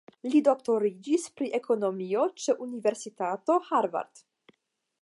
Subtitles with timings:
[0.35, 4.27] Li doktoriĝis pri ekonomio ĉe Universitato Harvard.